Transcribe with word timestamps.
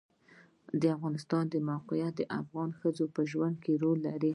د 0.81 0.83
افغانستان 0.95 1.43
د 1.53 1.55
موقعیت 1.69 2.13
د 2.17 2.21
افغان 2.39 2.69
ښځو 2.79 3.05
په 3.15 3.21
ژوند 3.31 3.55
کې 3.63 3.73
رول 3.83 3.99
لري. 4.09 4.29